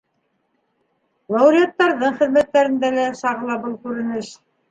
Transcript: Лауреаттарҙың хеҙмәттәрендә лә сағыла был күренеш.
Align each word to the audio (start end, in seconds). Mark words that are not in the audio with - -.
Лауреаттарҙың 1.33 2.17
хеҙмәттәрендә 2.21 2.91
лә 2.97 3.05
сағыла 3.23 3.61
был 3.67 3.79
күренеш. 3.87 4.35